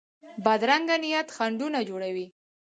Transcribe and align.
بدرنګه 0.45 0.95
نیت 1.03 1.27
خنډونه 1.35 1.79
جوړوي 1.89 2.27